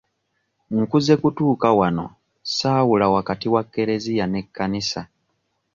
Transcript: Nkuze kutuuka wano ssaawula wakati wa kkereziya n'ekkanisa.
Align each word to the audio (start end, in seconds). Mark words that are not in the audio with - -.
Nkuze 0.77 1.13
kutuuka 1.21 1.67
wano 1.79 2.05
ssaawula 2.15 3.05
wakati 3.15 3.47
wa 3.53 3.61
kkereziya 3.65 4.25
n'ekkanisa. 4.27 5.01